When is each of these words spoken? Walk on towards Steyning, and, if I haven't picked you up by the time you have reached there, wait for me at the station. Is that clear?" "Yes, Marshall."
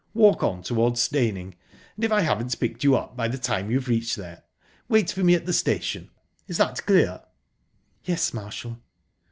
Walk 0.15 0.41
on 0.41 0.63
towards 0.63 0.99
Steyning, 0.99 1.53
and, 1.95 2.03
if 2.03 2.11
I 2.11 2.21
haven't 2.21 2.59
picked 2.59 2.83
you 2.83 2.95
up 2.95 3.15
by 3.15 3.27
the 3.27 3.37
time 3.37 3.69
you 3.69 3.77
have 3.77 3.87
reached 3.87 4.15
there, 4.15 4.41
wait 4.89 5.11
for 5.11 5.23
me 5.23 5.35
at 5.35 5.45
the 5.45 5.53
station. 5.53 6.09
Is 6.47 6.57
that 6.57 6.83
clear?" 6.87 7.21
"Yes, 8.03 8.33
Marshall." 8.33 8.79